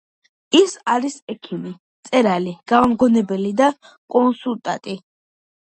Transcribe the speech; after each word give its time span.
ის 0.59 0.71
არის 0.93 1.17
ექიმი, 1.33 1.73
მწერალი, 1.75 2.55
გამომგონებელი 2.75 3.55
და 3.63 3.73
კონსულტანტი. 4.19 5.03